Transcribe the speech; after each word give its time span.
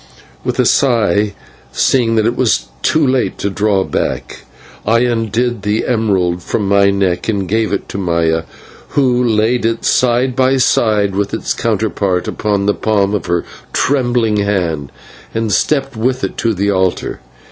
Now 0.01 0.25
with 0.45 0.57
a 0.59 0.65
sigh, 0.65 1.35
seeing 1.71 2.15
that 2.15 2.25
it 2.25 2.35
was 2.35 2.69
too 2.81 3.05
late 3.05 3.37
to 3.37 3.51
draw 3.51 3.83
back, 3.83 4.45
I 4.83 5.01
undid 5.01 5.61
the 5.61 5.85
emerald 5.85 6.41
from 6.41 6.67
my 6.67 6.89
neck 6.89 7.29
and 7.29 7.47
gave 7.47 7.71
it 7.71 7.87
to 7.89 7.99
Maya, 7.99 8.45
who 8.97 9.23
laid 9.23 9.63
it 9.63 9.85
side 9.85 10.35
by 10.35 10.57
side 10.57 11.13
with 11.13 11.35
its 11.35 11.53
counterpart 11.53 12.27
upon 12.27 12.65
the 12.65 12.73
palm 12.73 13.13
of 13.13 13.27
her 13.27 13.45
trembling 13.73 14.37
hand, 14.37 14.91
and 15.35 15.51
stepped 15.51 15.95
with 15.95 16.23
it 16.23 16.35
to 16.39 16.55
the 16.55 16.71
altar. 16.71 17.19